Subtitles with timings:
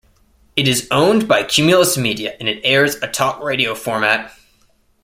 [0.55, 4.35] It is owned by Cumulus Media and it airs a talk radio format.